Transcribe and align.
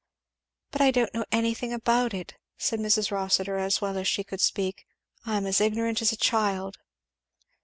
"But 0.71 0.81
I 0.81 0.89
don't 0.89 1.13
know 1.13 1.25
anything 1.31 1.71
about 1.71 2.11
it!" 2.15 2.33
said 2.57 2.79
Mrs. 2.79 3.11
Rossitur, 3.11 3.57
as 3.57 3.81
well 3.81 3.99
as 3.99 4.07
she 4.07 4.23
could 4.23 4.41
speak, 4.41 4.87
"I 5.27 5.37
am 5.37 5.45
as 5.45 5.61
ignorant 5.61 6.01
as 6.01 6.11
a 6.11 6.17
child! 6.17 6.79